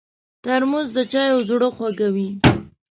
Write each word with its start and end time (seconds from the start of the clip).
ترموز 0.43 0.87
د 0.95 0.99
چایو 1.11 1.39
زړه 1.49 1.67
خوږوي. 1.75 2.29